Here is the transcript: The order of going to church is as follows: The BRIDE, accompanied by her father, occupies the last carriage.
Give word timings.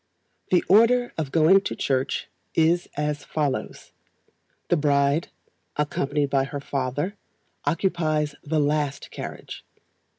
The 0.49 0.63
order 0.67 1.13
of 1.15 1.31
going 1.31 1.61
to 1.61 1.75
church 1.75 2.27
is 2.55 2.89
as 2.97 3.23
follows: 3.23 3.91
The 4.69 4.75
BRIDE, 4.77 5.27
accompanied 5.75 6.31
by 6.31 6.45
her 6.45 6.59
father, 6.59 7.15
occupies 7.67 8.33
the 8.43 8.59
last 8.59 9.11
carriage. 9.11 9.63